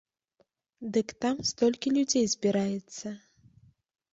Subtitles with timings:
[0.95, 3.07] Дык там столькі людзей збіраецца!